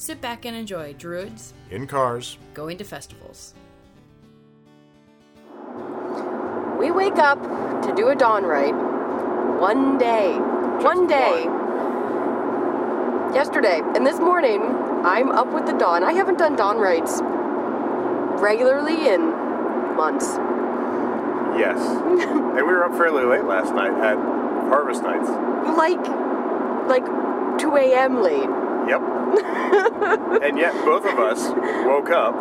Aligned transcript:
sit 0.00 0.18
back 0.22 0.46
and 0.46 0.56
enjoy 0.56 0.94
Druids 0.94 1.52
In 1.70 1.86
cars, 1.86 2.38
going 2.54 2.78
to 2.78 2.84
festivals. 2.84 3.54
We 6.78 6.90
wake 6.90 7.18
up 7.18 7.38
to 7.82 7.92
do 7.94 8.08
a 8.08 8.16
dawn 8.16 8.44
rite 8.44 8.74
one 9.60 9.98
day. 9.98 10.38
one 10.38 11.06
day. 11.06 11.44
Yesterday. 13.34 13.82
And 13.94 14.06
this 14.06 14.18
morning, 14.18 14.62
I'm 15.04 15.30
up 15.30 15.52
with 15.52 15.66
the 15.66 15.74
dawn. 15.74 16.02
I 16.02 16.12
haven't 16.14 16.38
done 16.38 16.56
dawn 16.56 16.78
rites 16.78 17.20
regularly 18.40 19.06
in 19.06 19.20
months. 19.96 20.24
Yes. 21.60 21.78
and 21.78 22.54
we 22.54 22.62
were 22.62 22.86
up 22.86 22.96
fairly 22.96 23.26
late 23.26 23.44
last 23.44 23.74
night 23.74 23.92
at 23.92 24.16
Harvest 24.16 25.02
Nights. 25.02 25.28
Like, 25.76 26.00
like 26.88 27.04
2 27.60 27.76
a.m. 27.76 28.22
late. 28.22 28.69
Yep. 28.88 29.00
and 30.42 30.58
yet 30.58 30.72
both 30.84 31.04
of 31.04 31.18
us 31.18 31.50
woke 31.86 32.10
up 32.10 32.34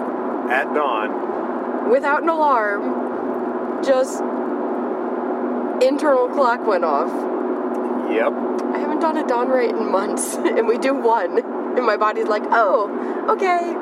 at 0.50 0.74
dawn. 0.74 1.90
Without 1.90 2.24
an 2.24 2.30
alarm. 2.30 3.84
Just 3.84 4.20
internal 5.82 6.28
clock 6.30 6.66
went 6.66 6.84
off. 6.84 7.10
Yep. 8.12 8.34
I 8.74 8.80
haven't 8.80 9.00
done 9.00 9.18
a 9.18 9.28
dawn 9.28 9.50
rite 9.50 9.70
in 9.70 9.92
months. 9.92 10.36
and 10.38 10.68
we 10.68 10.78
do 10.78 10.94
one. 10.94 11.38
And 11.40 11.86
my 11.86 11.98
body's 11.98 12.28
like, 12.28 12.44
oh, 12.52 12.90
okay, 13.30 13.74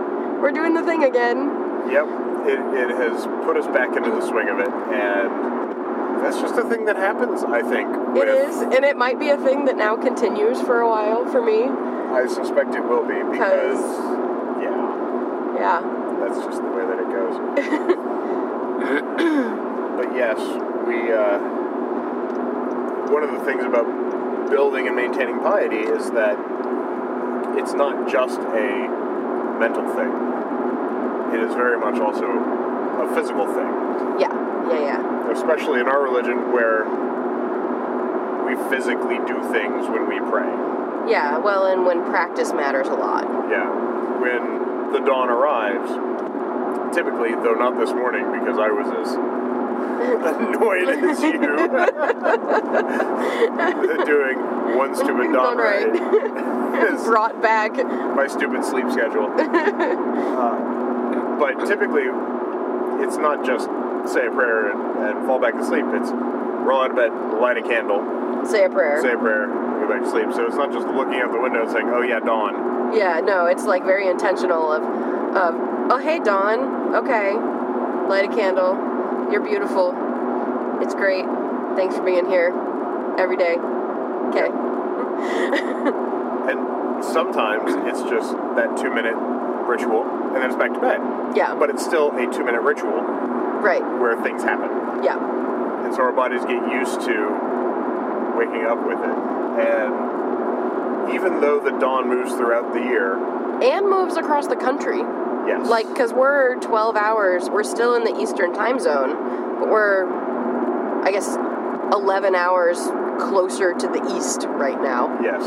we're 0.41 0.51
doing 0.51 0.73
the 0.73 0.83
thing 0.83 1.03
again. 1.03 1.89
Yep. 1.89 2.05
It, 2.47 2.59
it 2.59 2.89
has 2.95 3.25
put 3.45 3.57
us 3.57 3.67
back 3.67 3.95
into 3.95 4.09
the 4.11 4.25
swing 4.25 4.49
of 4.49 4.59
it. 4.59 4.69
And 4.69 6.23
that's 6.23 6.39
just 6.41 6.55
a 6.55 6.63
thing 6.63 6.85
that 6.85 6.95
happens, 6.95 7.43
I 7.43 7.61
think. 7.61 7.87
It 8.17 8.27
is, 8.27 8.61
and 8.61 8.83
it 8.83 8.97
might 8.97 9.19
be 9.19 9.29
a 9.29 9.37
thing 9.37 9.65
that 9.65 9.77
now 9.77 9.95
continues 9.95 10.59
for 10.61 10.81
a 10.81 10.89
while 10.89 11.25
for 11.25 11.41
me. 11.41 11.63
I 12.17 12.25
suspect 12.25 12.73
it 12.73 12.81
will 12.81 13.05
be 13.05 13.21
because, 13.29 13.77
yeah, 14.57 14.73
Yeah. 15.53 15.77
that's 16.19 16.41
just 16.43 16.63
the 16.63 16.69
way 16.73 16.83
that 16.83 16.97
it 16.97 17.09
goes. 17.13 17.37
but 19.97 20.15
yes, 20.15 20.39
we, 20.87 21.11
uh, 21.13 21.37
one 23.13 23.21
of 23.21 23.29
the 23.31 23.39
things 23.45 23.63
about 23.63 23.85
building 24.49 24.87
and 24.87 24.95
maintaining 24.95 25.39
piety 25.41 25.81
is 25.85 26.09
that 26.11 26.39
it's 27.55 27.73
not 27.73 28.07
just 28.09 28.39
a 28.39 28.87
mental 29.59 29.85
thing. 29.93 30.11
It 31.37 31.41
is 31.47 31.53
very 31.53 31.77
much 31.77 31.99
also 31.99 32.25
a 32.25 33.07
physical 33.13 33.45
thing, 33.45 33.69
Yeah. 34.19 34.33
Yeah, 34.67 34.79
yeah. 34.79 35.31
especially 35.31 35.81
in 35.81 35.87
our 35.87 36.01
religion 36.01 36.51
where 36.51 36.83
we 38.43 38.55
physically 38.71 39.19
do 39.27 39.39
things 39.53 39.87
when 39.87 40.07
we 40.09 40.19
pray. 40.31 40.51
Yeah, 41.07 41.37
well, 41.37 41.65
and 41.67 41.85
when 41.85 42.03
practice 42.05 42.51
matters 42.53 42.87
a 42.87 42.93
lot. 42.93 43.23
Yeah. 43.49 43.69
When 44.19 44.91
the 44.93 44.99
dawn 44.99 45.29
arrives, 45.29 45.91
typically, 46.95 47.35
though 47.35 47.55
not 47.55 47.77
this 47.77 47.91
morning 47.91 48.31
because 48.31 48.57
I 48.59 48.69
was 48.69 48.87
as 48.87 49.15
annoyed 49.97 50.89
as 50.89 51.21
you 51.23 51.33
doing 54.05 54.37
one 54.77 54.95
stupid 54.95 55.31
dawn 55.33 55.57
rite. 55.57 55.93
Brought 57.05 57.41
back. 57.41 57.73
my 58.15 58.27
stupid 58.27 58.63
sleep 58.65 58.89
schedule. 58.91 59.31
uh, 59.37 60.55
but 61.39 61.65
typically, 61.67 62.03
it's 63.03 63.17
not 63.17 63.43
just 63.45 63.67
say 64.11 64.27
a 64.27 64.31
prayer 64.31 64.71
and, 64.71 64.81
and 65.17 65.25
fall 65.25 65.39
back 65.39 65.53
to 65.55 65.63
sleep. 65.65 65.85
It's 65.89 66.11
roll 66.11 66.81
out 66.81 66.91
of 66.91 66.95
bed, 66.97 67.11
light 67.39 67.57
a 67.57 67.61
candle, 67.61 68.03
Say 68.45 68.65
a 68.65 68.69
prayer. 68.69 69.01
say 69.01 69.13
a 69.13 69.17
prayer, 69.17 69.47
go 69.87 69.93
back 69.93 70.03
to 70.03 70.09
sleep. 70.09 70.27
So 70.33 70.45
it's 70.45 70.55
not 70.55 70.71
just 70.71 70.87
looking 70.87 71.15
out 71.19 71.31
the 71.31 71.39
window 71.39 71.63
and 71.63 71.71
saying, 71.71 71.87
"Oh 71.89 72.01
yeah, 72.01 72.19
dawn." 72.19 72.93
Yeah, 72.93 73.19
no, 73.23 73.45
it's 73.47 73.63
like 73.65 73.83
very 73.83 74.07
intentional 74.07 74.71
of, 74.71 74.83
of 74.83 75.55
oh, 75.91 75.99
hey, 76.01 76.19
Dawn. 76.19 76.95
Okay. 76.95 77.33
Light 78.07 78.25
a 78.31 78.33
candle. 78.35 78.75
You're 79.31 79.43
beautiful. 79.43 79.93
It's 80.81 80.93
great. 80.93 81.25
Thanks 81.75 81.95
for 81.95 82.03
being 82.03 82.25
here 82.27 82.53
every 83.17 83.37
day. 83.37 83.55
Okay. 84.29 84.51
And 86.47 87.03
sometimes 87.03 87.73
it's 87.91 88.01
just 88.09 88.31
that 88.55 88.77
two 88.77 88.89
minute 88.93 89.15
ritual, 89.67 90.03
and 90.31 90.35
then 90.37 90.45
it's 90.49 90.55
back 90.55 90.73
to 90.73 90.79
bed. 90.79 91.01
Yeah. 91.35 91.55
But 91.55 91.69
it's 91.69 91.83
still 91.83 92.15
a 92.15 92.31
two 92.31 92.45
minute 92.45 92.61
ritual 92.61 93.01
Right. 93.59 93.81
where 93.99 94.15
things 94.23 94.43
happen. 94.43 95.03
Yeah. 95.03 95.17
And 95.83 95.93
so 95.93 96.03
our 96.03 96.13
bodies 96.13 96.45
get 96.45 96.63
used 96.71 97.01
to 97.01 97.17
waking 98.37 98.63
up 98.63 98.79
with 98.87 98.99
it. 98.99 99.17
And 99.59 101.13
even 101.13 101.39
though 101.41 101.59
the 101.59 101.71
dawn 101.79 102.07
moves 102.09 102.31
throughout 102.33 102.73
the 102.73 102.79
year, 102.81 103.15
And 103.63 103.89
moves 103.89 104.17
across 104.17 104.47
the 104.47 104.55
country. 104.55 104.99
yes. 105.47 105.67
Like, 105.67 105.87
because 105.87 106.13
we're 106.13 106.55
12 106.59 106.95
hours, 106.95 107.49
we're 107.49 107.63
still 107.63 107.95
in 107.95 108.03
the 108.03 108.19
Eastern 108.21 108.53
time 108.53 108.79
zone, 108.79 109.57
but 109.59 109.69
we're, 109.69 110.05
I 111.03 111.11
guess, 111.11 111.35
11 111.93 112.35
hours 112.35 112.77
closer 113.19 113.73
to 113.73 113.87
the 113.87 114.15
east 114.15 114.45
right 114.49 114.79
now. 114.81 115.17
Yes. 115.23 115.41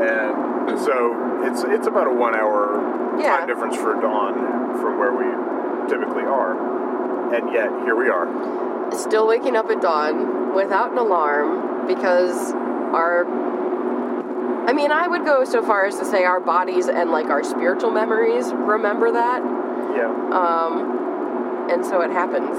And 0.00 0.78
so 0.80 1.40
it's 1.44 1.62
it's 1.62 1.86
about 1.86 2.08
a 2.08 2.10
one 2.10 2.34
hour 2.34 3.14
Yeah. 3.18 3.36
time 3.38 3.46
difference 3.46 3.76
for 3.76 3.94
dawn 3.94 4.34
from 4.80 4.98
where 4.98 5.12
we 5.12 5.24
typically 5.88 6.24
are. 6.24 6.52
And 7.34 7.52
yet 7.52 7.70
here 7.84 7.94
we 7.96 8.08
are. 8.08 8.26
Still 8.92 9.26
waking 9.26 9.56
up 9.56 9.70
at 9.70 9.80
dawn 9.80 10.52
without 10.54 10.90
an 10.92 10.98
alarm 10.98 11.86
because 11.86 12.52
our. 12.94 13.26
I 14.68 14.72
mean, 14.72 14.90
I 14.92 15.06
would 15.08 15.24
go 15.26 15.44
so 15.44 15.62
far 15.62 15.84
as 15.84 15.98
to 15.98 16.04
say 16.06 16.24
our 16.24 16.40
bodies 16.40 16.88
and 16.88 17.10
like 17.10 17.26
our 17.26 17.44
spiritual 17.44 17.90
memories 17.90 18.50
remember 18.52 19.12
that, 19.12 19.42
Yeah. 19.94 20.08
um, 20.32 21.68
and 21.70 21.84
so 21.84 22.00
it 22.00 22.10
happens. 22.10 22.56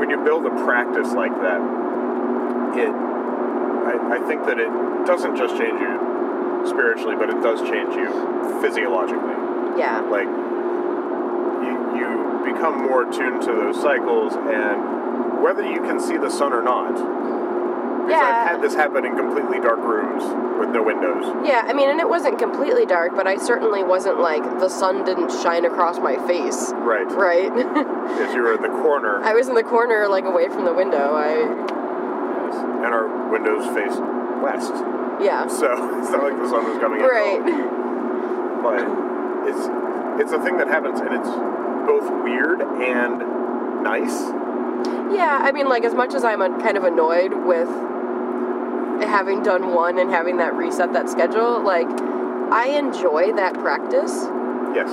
when 0.00 0.10
you 0.10 0.18
build 0.24 0.46
a 0.46 0.50
practice 0.64 1.12
like 1.12 1.32
that, 1.42 1.60
it 2.76 2.90
I, 2.90 4.16
I 4.16 4.26
think 4.26 4.46
that 4.46 4.58
it 4.58 4.70
doesn't 5.06 5.36
just 5.36 5.56
change 5.56 5.78
you 5.80 6.64
spiritually, 6.66 7.16
but 7.16 7.28
it 7.30 7.40
does 7.42 7.60
change 7.62 7.94
you 7.94 8.08
physiologically. 8.60 9.36
Yeah. 9.78 10.00
Like 10.10 10.28
you 11.64 11.74
you 12.00 12.08
become 12.52 12.82
more 12.82 13.08
attuned 13.08 13.42
to 13.42 13.52
those 13.52 13.80
cycles 13.80 14.34
and 14.34 15.42
whether 15.42 15.62
you 15.62 15.80
can 15.82 16.00
see 16.00 16.16
the 16.16 16.30
sun 16.30 16.52
or 16.52 16.62
not. 16.62 16.96
Because 18.06 18.10
Yeah. 18.20 18.42
I've 18.42 18.48
had 18.50 18.62
this 18.62 18.74
happen 18.74 19.04
in 19.04 19.16
completely 19.16 19.60
dark 19.60 19.78
rooms 19.78 20.22
with 20.58 20.70
no 20.70 20.82
windows. 20.82 21.24
Yeah, 21.44 21.62
I 21.66 21.72
mean, 21.72 21.88
and 21.90 22.00
it 22.00 22.08
wasn't 22.08 22.38
completely 22.38 22.86
dark, 22.86 23.14
but 23.14 23.26
I 23.26 23.36
certainly 23.36 23.82
wasn't 23.84 24.20
like 24.20 24.42
the 24.58 24.68
sun 24.68 25.04
didn't 25.04 25.30
shine 25.30 25.64
across 25.64 25.98
my 25.98 26.16
face, 26.26 26.72
Right. 26.76 27.10
right? 27.12 27.52
Because 28.10 28.34
you 28.34 28.42
were 28.42 28.54
in 28.54 28.62
the 28.62 28.68
corner 28.82 29.20
I 29.22 29.34
was 29.34 29.48
in 29.48 29.54
the 29.54 29.62
corner, 29.62 30.08
like 30.08 30.24
away 30.24 30.48
from 30.48 30.64
the 30.64 30.72
window. 30.74 31.14
I, 31.14 31.26
and 32.84 32.86
our 32.94 33.06
windows 33.30 33.64
face 33.74 33.96
west. 34.42 34.72
yeah, 35.20 35.46
So 35.46 35.66
it's 36.00 36.10
not 36.10 36.22
like 36.24 36.36
the 36.36 36.48
sun 36.48 36.64
was 36.68 36.78
coming 36.78 37.00
in. 37.00 37.06
right. 37.06 37.40
but 38.62 38.82
it's 39.48 39.68
it's 40.20 40.32
a 40.32 40.42
thing 40.42 40.58
that 40.58 40.68
happens 40.68 41.00
and 41.00 41.14
it's 41.14 41.28
both 41.86 42.10
weird 42.24 42.60
and 42.60 43.82
nice 43.82 44.20
Yeah, 45.14 45.40
I 45.42 45.52
mean, 45.52 45.68
like 45.68 45.84
as 45.84 45.94
much 45.94 46.12
as 46.14 46.24
I'm 46.24 46.40
kind 46.60 46.76
of 46.76 46.84
annoyed 46.84 47.32
with 47.32 47.68
having 49.08 49.42
done 49.42 49.74
one 49.74 49.98
and 49.98 50.10
having 50.10 50.36
that 50.38 50.54
reset 50.54 50.92
that 50.92 51.08
schedule, 51.08 51.62
like 51.62 51.86
I 52.52 52.68
enjoy 52.78 53.32
that 53.34 53.54
practice. 53.54 54.12
yes 54.74 54.90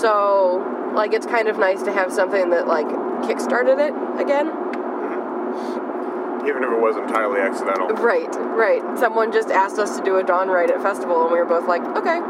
So 0.00 0.62
like 0.94 1.12
it's 1.12 1.26
kind 1.26 1.48
of 1.48 1.58
nice 1.58 1.82
to 1.82 1.92
have 1.92 2.12
something 2.12 2.50
that 2.50 2.66
like 2.66 2.86
kickstarted 3.26 3.78
it 3.78 3.94
again. 4.20 4.46
Mm-hmm. 4.50 6.46
Even 6.48 6.62
if 6.62 6.70
it 6.70 6.80
was 6.80 6.96
entirely 6.96 7.40
accidental. 7.40 7.88
Right, 7.88 8.32
right. 8.54 8.82
Someone 8.98 9.32
just 9.32 9.50
asked 9.50 9.78
us 9.78 9.96
to 9.98 10.04
do 10.04 10.16
a 10.16 10.22
dawn 10.22 10.48
rite 10.48 10.70
at 10.70 10.80
festival, 10.80 11.22
and 11.22 11.32
we 11.32 11.38
were 11.38 11.44
both 11.44 11.66
like, 11.66 11.82
okay, 11.96 12.20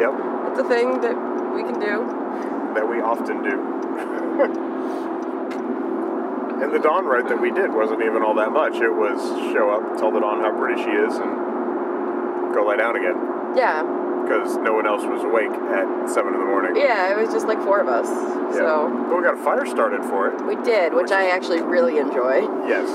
Yep, 0.00 0.12
it's 0.50 0.58
a 0.58 0.64
thing 0.64 1.00
that 1.02 1.14
we 1.54 1.62
can 1.62 1.78
do. 1.78 2.02
that 2.74 2.88
we 2.88 3.00
often 3.00 3.42
do. 3.44 3.54
and 6.62 6.72
the 6.72 6.78
dawn 6.78 7.04
rite 7.06 7.28
that 7.28 7.40
we 7.40 7.50
did 7.50 7.72
wasn't 7.72 8.02
even 8.02 8.22
all 8.22 8.34
that 8.36 8.52
much. 8.52 8.74
It 8.76 8.90
was 8.92 9.18
show 9.52 9.70
up, 9.70 9.98
tell 9.98 10.10
the 10.10 10.20
dawn 10.20 10.40
how 10.40 10.52
pretty 10.58 10.82
she 10.82 10.90
is, 10.90 11.14
and 11.16 12.54
go 12.54 12.64
lie 12.66 12.76
down 12.76 12.96
again. 12.96 13.16
Yeah, 13.56 13.82
Because 14.22 14.56
no 14.58 14.72
one 14.74 14.86
else 14.86 15.02
was 15.04 15.22
awake 15.22 15.50
at 15.50 16.08
7 16.10 16.32
in 16.34 16.40
the 16.40 16.46
morning. 16.46 16.74
yeah. 16.76 17.12
It 17.12 17.18
was 17.20 17.32
just 17.32 17.46
like 17.46 17.60
four 17.62 17.78
of 17.80 17.88
us. 17.88 18.06
Yeah. 18.08 18.52
So 18.54 19.06
But 19.08 19.16
we 19.16 19.22
got 19.22 19.34
a 19.38 19.42
fire 19.44 19.66
started 19.66 20.02
for 20.04 20.28
it. 20.28 20.42
we 20.46 20.56
did, 20.62 20.94
which 20.94 21.10
I 21.12 21.30
actually 21.30 21.62
really 21.62 21.98
enjoy. 21.98 22.42
Yes. 22.66 22.88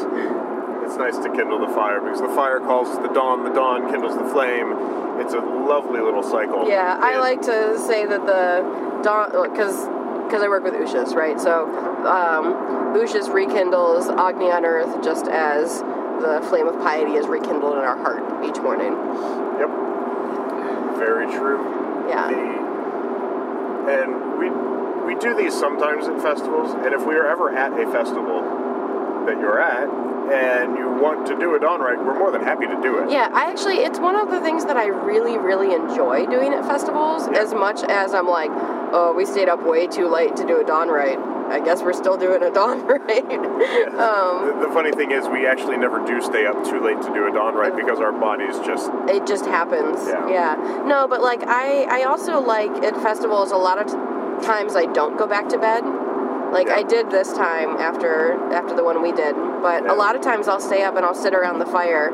It's 0.83 0.97
nice 0.97 1.17
to 1.19 1.29
kindle 1.29 1.59
the 1.59 1.71
fire 1.73 2.01
because 2.01 2.19
the 2.19 2.29
fire 2.29 2.59
calls 2.59 2.97
the 2.97 3.09
dawn, 3.13 3.43
the 3.43 3.51
dawn 3.53 3.89
kindles 3.91 4.17
the 4.17 4.25
flame. 4.25 4.73
It's 5.21 5.33
a 5.33 5.39
lovely 5.39 6.01
little 6.01 6.23
cycle. 6.23 6.67
Yeah, 6.67 6.97
I 6.99 7.19
like 7.19 7.41
to 7.43 7.77
say 7.77 8.05
that 8.07 8.25
the 8.25 8.63
dawn 9.03 9.29
because 9.51 9.85
because 10.29 10.43
I 10.43 10.47
work 10.47 10.63
with 10.63 10.75
Ushas, 10.75 11.15
right? 11.15 11.41
So 11.41 11.65
um, 12.05 12.93
Ushas 12.93 13.33
rekindles 13.33 14.07
Agni 14.09 14.51
on 14.51 14.63
Earth 14.63 15.03
just 15.03 15.25
as 15.25 15.79
the 16.21 16.45
flame 16.49 16.67
of 16.67 16.75
piety 16.81 17.13
is 17.13 17.25
rekindled 17.25 17.73
in 17.73 17.83
our 17.83 17.97
heart 17.97 18.21
each 18.45 18.61
morning. 18.61 18.93
Yep. 19.57 19.69
Very 21.01 21.25
true. 21.33 22.05
Yeah. 22.07 22.29
The, 22.29 22.69
and 23.89 24.37
we 24.37 24.49
we 25.09 25.19
do 25.19 25.33
these 25.35 25.57
sometimes 25.57 26.07
at 26.07 26.21
festivals, 26.21 26.73
and 26.73 26.93
if 26.93 27.03
we 27.07 27.15
are 27.15 27.25
ever 27.25 27.49
at 27.49 27.73
a 27.73 27.91
festival 27.91 28.43
that 29.25 29.39
you're 29.39 29.59
at 29.59 29.89
and 30.29 30.77
you 30.77 30.87
want 31.01 31.25
to 31.25 31.35
do 31.39 31.55
a 31.55 31.59
dawn 31.59 31.81
rite, 31.81 31.97
we're 31.97 32.17
more 32.17 32.31
than 32.31 32.43
happy 32.43 32.67
to 32.67 32.79
do 32.81 32.99
it. 32.99 33.09
Yeah, 33.09 33.29
I 33.33 33.49
actually, 33.49 33.77
it's 33.77 33.97
one 33.97 34.15
of 34.15 34.29
the 34.29 34.39
things 34.41 34.65
that 34.65 34.77
I 34.77 34.85
really, 34.85 35.39
really 35.39 35.73
enjoy 35.73 36.27
doing 36.27 36.53
at 36.53 36.65
festivals. 36.65 37.27
Yeah. 37.27 37.39
As 37.39 37.53
much 37.53 37.81
as 37.81 38.13
I'm 38.13 38.27
like, 38.27 38.51
oh, 38.91 39.13
we 39.15 39.25
stayed 39.25 39.49
up 39.49 39.63
way 39.65 39.87
too 39.87 40.07
late 40.07 40.35
to 40.37 40.45
do 40.45 40.59
a 40.59 40.63
dawn 40.63 40.89
rite. 40.89 41.19
I 41.49 41.59
guess 41.59 41.81
we're 41.81 41.93
still 41.93 42.15
doing 42.17 42.43
a 42.43 42.51
dawn 42.59 42.85
rite. 42.85 43.25
um, 43.97 44.47
The, 44.59 44.67
the 44.67 44.73
funny 44.73 44.91
thing 44.91 45.11
is, 45.11 45.27
we 45.27 45.47
actually 45.47 45.77
never 45.77 46.05
do 46.05 46.21
stay 46.21 46.45
up 46.45 46.63
too 46.63 46.79
late 46.79 47.01
to 47.01 47.13
do 47.13 47.27
a 47.27 47.31
dawn 47.31 47.55
rite 47.55 47.75
because 47.75 47.99
our 47.99 48.11
bodies 48.11 48.57
just 48.65 48.91
it 49.07 49.25
just 49.25 49.45
happens. 49.45 49.99
Yeah. 50.07 50.83
No, 50.85 51.07
but 51.07 51.21
like 51.21 51.41
I, 51.47 51.83
I 51.89 52.03
also 52.03 52.39
like 52.39 52.69
at 52.83 52.95
festivals. 53.01 53.51
A 53.51 53.57
lot 53.57 53.79
of 53.79 53.87
t- 53.87 54.45
times 54.45 54.75
I 54.75 54.85
don't 54.85 55.17
go 55.17 55.25
back 55.27 55.49
to 55.49 55.57
bed. 55.57 55.83
Like 56.51 56.67
Yeah. 56.67 56.75
I 56.77 56.83
did 56.83 57.09
this 57.09 57.33
time 57.33 57.77
after 57.77 58.33
after 58.53 58.75
the 58.75 58.83
one 58.83 59.01
we 59.01 59.11
did. 59.11 59.35
But 59.61 59.83
Yeah. 59.83 59.93
a 59.93 59.95
lot 59.95 60.15
of 60.15 60.21
times 60.21 60.47
I'll 60.47 60.59
stay 60.61 60.83
up 60.83 60.95
and 60.95 61.05
I'll 61.05 61.15
sit 61.15 61.33
around 61.33 61.57
the 61.59 61.65
fire, 61.65 62.09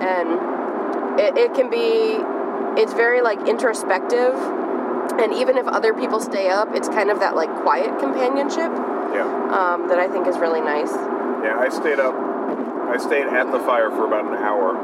and 0.00 1.20
it, 1.20 1.36
it 1.38 1.54
can 1.54 1.70
be. 1.70 2.18
It's 2.80 2.92
very 2.92 3.20
like 3.20 3.48
introspective. 3.48 4.34
And 5.18 5.34
even 5.34 5.56
if 5.58 5.66
other 5.66 5.92
people 5.92 6.20
stay 6.20 6.48
up, 6.48 6.74
it's 6.74 6.88
kind 6.88 7.10
of 7.10 7.20
that 7.20 7.34
like 7.34 7.50
quiet 7.62 7.98
companionship 7.98 8.70
yeah. 9.14 9.26
um, 9.50 9.88
that 9.88 9.98
I 9.98 10.08
think 10.08 10.26
is 10.26 10.38
really 10.38 10.60
nice. 10.60 10.92
Yeah, 11.42 11.56
I 11.58 11.68
stayed 11.68 11.98
up. 11.98 12.14
I 12.14 12.96
stayed 12.98 13.26
at 13.26 13.50
the 13.52 13.60
fire 13.60 13.90
for 13.90 14.06
about 14.06 14.26
an 14.26 14.34
hour. 14.38 14.76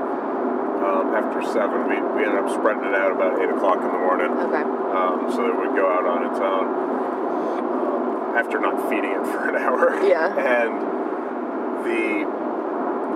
Um, 0.76 1.14
after 1.14 1.42
seven, 1.52 1.88
we, 1.88 1.96
we 2.14 2.22
ended 2.22 2.38
up 2.38 2.50
spreading 2.52 2.84
it 2.84 2.94
out 2.94 3.10
about 3.10 3.40
eight 3.40 3.48
o'clock 3.48 3.80
in 3.80 3.90
the 3.90 3.98
morning, 3.98 4.30
Okay. 4.30 4.62
um, 4.62 5.26
so 5.32 5.42
that 5.42 5.50
it 5.50 5.58
would 5.58 5.74
go 5.74 5.88
out 5.88 6.04
on 6.04 6.30
its 6.30 6.38
own. 6.38 6.66
Um, 6.68 8.36
after 8.36 8.60
not 8.60 8.76
feeding 8.90 9.10
it 9.10 9.24
for 9.26 9.48
an 9.48 9.56
hour. 9.56 9.96
Yeah. 10.06 10.28
And 10.36 10.76
the 11.82 12.28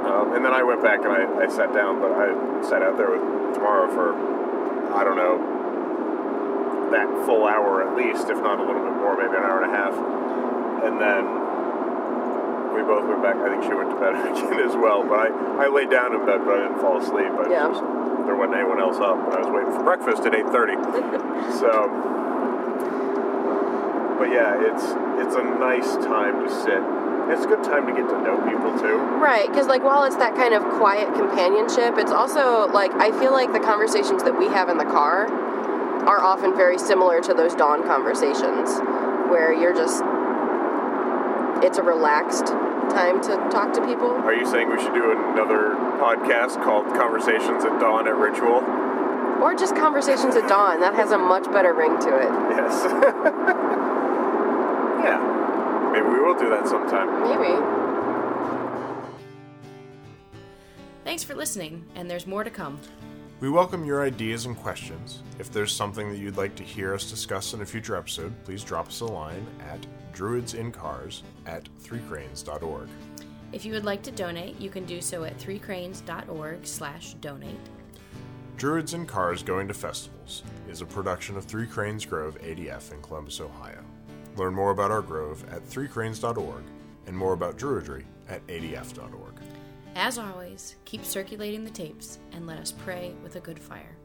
um, 0.08 0.34
and 0.34 0.44
then 0.44 0.52
I 0.52 0.62
went 0.62 0.82
back 0.82 1.04
and 1.04 1.12
I, 1.12 1.44
I 1.44 1.48
sat 1.48 1.72
down, 1.74 2.00
but 2.00 2.10
I 2.10 2.32
sat 2.66 2.82
out 2.82 2.96
there 2.96 3.10
with 3.10 3.54
Tamara 3.54 3.92
for 3.92 4.14
I 4.94 5.04
don't 5.04 5.16
know 5.16 5.59
that 6.90 7.08
full 7.26 7.46
hour 7.46 7.86
at 7.86 7.96
least, 7.96 8.28
if 8.28 8.38
not 8.38 8.58
a 8.58 8.64
little 8.64 8.82
bit 8.82 8.94
more, 8.98 9.16
maybe 9.16 9.36
an 9.36 9.42
hour 9.44 9.62
and 9.62 9.70
a 9.70 9.74
half. 9.74 9.94
And 10.84 11.00
then 11.00 11.22
we 12.74 12.82
both 12.82 13.06
went 13.06 13.22
back. 13.22 13.36
I 13.36 13.48
think 13.50 13.64
she 13.64 13.74
went 13.74 13.90
to 13.90 13.98
bed 14.00 14.14
again 14.26 14.60
as 14.60 14.76
well. 14.76 15.02
But 15.04 15.30
I, 15.32 15.66
I 15.66 15.68
laid 15.68 15.90
down 15.90 16.14
in 16.14 16.24
bed, 16.26 16.42
but 16.44 16.58
I 16.58 16.68
didn't 16.68 16.80
fall 16.80 16.98
asleep. 16.98 17.32
But 17.36 17.50
Yeah. 17.50 17.68
just, 17.68 17.82
there 18.26 18.36
wasn't 18.36 18.56
anyone 18.56 18.80
else 18.80 18.96
up, 18.98 19.16
and 19.16 19.32
I 19.34 19.40
was 19.40 19.50
waiting 19.50 19.72
for 19.72 19.82
breakfast 19.82 20.22
at 20.26 20.32
8:30. 20.32 20.76
so, 21.60 21.70
but 24.18 24.28
yeah, 24.30 24.60
it's 24.60 24.84
it's 25.24 25.34
a 25.36 25.42
nice 25.58 25.96
time 26.04 26.44
to 26.44 26.48
sit. 26.48 26.82
It's 27.30 27.44
a 27.44 27.48
good 27.48 27.62
time 27.62 27.86
to 27.86 27.92
get 27.92 28.08
to 28.08 28.20
know 28.22 28.36
people 28.42 28.76
too. 28.78 28.98
Right, 29.22 29.48
because 29.48 29.66
like 29.68 29.82
while 29.84 30.04
it's 30.04 30.16
that 30.16 30.34
kind 30.34 30.52
of 30.54 30.62
quiet 30.78 31.14
companionship, 31.14 31.96
it's 31.96 32.10
also 32.10 32.66
like 32.68 32.92
I 32.94 33.12
feel 33.18 33.32
like 33.32 33.52
the 33.52 33.60
conversations 33.60 34.22
that 34.24 34.36
we 34.38 34.46
have 34.46 34.68
in 34.68 34.78
the 34.78 34.84
car 34.84 35.28
are 36.06 36.20
often 36.20 36.56
very 36.56 36.78
similar 36.78 37.20
to 37.22 37.34
those 37.34 37.54
dawn 37.54 37.82
conversations, 37.84 38.78
where 39.28 39.52
you're 39.52 39.74
just 39.74 40.02
it's 41.62 41.78
a 41.78 41.82
relaxed 41.82 42.46
time 42.46 43.20
to 43.22 43.36
talk 43.50 43.72
to 43.74 43.84
people. 43.86 44.10
Are 44.10 44.34
you 44.34 44.46
saying 44.46 44.68
we 44.68 44.78
should 44.82 44.94
do 44.94 45.12
another 45.12 45.76
podcast 46.00 46.62
called 46.64 46.86
Conversations 46.96 47.64
at 47.64 47.78
Dawn 47.78 48.08
at 48.08 48.16
Ritual? 48.16 48.64
Or 49.42 49.54
just 49.54 49.76
conversations 49.76 50.36
at 50.36 50.48
dawn. 50.48 50.80
That 50.80 50.94
has 50.94 51.12
a 51.12 51.18
much 51.18 51.44
better 51.44 51.72
ring 51.72 51.98
to 52.00 52.16
it. 52.16 52.30
Yes. 52.50 52.84
yeah. 55.04 55.90
Maybe 55.92 56.06
we 56.06 56.20
will 56.20 56.38
do 56.38 56.50
that 56.50 56.68
sometime. 56.68 57.22
Maybe. 57.22 57.56
Thanks 61.04 61.24
for 61.24 61.34
listening, 61.34 61.86
and 61.94 62.10
there's 62.10 62.26
more 62.26 62.44
to 62.44 62.50
come. 62.50 62.78
We 63.40 63.48
welcome 63.48 63.86
your 63.86 64.02
ideas 64.02 64.44
and 64.44 64.54
questions. 64.54 65.22
If 65.38 65.50
there's 65.50 65.74
something 65.74 66.10
that 66.10 66.18
you'd 66.18 66.36
like 66.36 66.54
to 66.56 66.62
hear 66.62 66.92
us 66.92 67.08
discuss 67.08 67.54
in 67.54 67.62
a 67.62 67.66
future 67.66 67.96
episode, 67.96 68.34
please 68.44 68.62
drop 68.62 68.88
us 68.88 69.00
a 69.00 69.06
line 69.06 69.46
at 69.66 69.86
druidsincars 70.12 71.22
at 71.46 71.66
threecranes.org. 71.82 72.88
If 73.52 73.64
you 73.64 73.72
would 73.72 73.86
like 73.86 74.02
to 74.02 74.10
donate, 74.10 74.60
you 74.60 74.68
can 74.68 74.84
do 74.84 75.00
so 75.00 75.24
at 75.24 75.38
threecranes.org 75.38 76.66
slash 76.66 77.14
donate. 77.14 77.56
Druids 78.58 78.92
in 78.92 79.06
Cars 79.06 79.42
Going 79.42 79.68
to 79.68 79.74
Festivals 79.74 80.42
is 80.68 80.82
a 80.82 80.86
production 80.86 81.38
of 81.38 81.46
Three 81.46 81.66
Cranes 81.66 82.04
Grove 82.04 82.38
ADF 82.42 82.92
in 82.92 83.00
Columbus, 83.00 83.40
Ohio. 83.40 83.82
Learn 84.36 84.52
more 84.52 84.70
about 84.70 84.90
our 84.90 85.00
grove 85.00 85.46
at 85.50 85.66
threecranes.org 85.66 86.62
and 87.06 87.16
more 87.16 87.32
about 87.32 87.56
Druidry 87.56 88.04
at 88.28 88.46
adf.org. 88.48 89.34
As 89.96 90.18
always, 90.18 90.76
keep 90.84 91.04
circulating 91.04 91.64
the 91.64 91.70
tapes 91.70 92.18
and 92.32 92.46
let 92.46 92.58
us 92.58 92.72
pray 92.72 93.14
with 93.22 93.36
a 93.36 93.40
good 93.40 93.58
fire. 93.58 93.96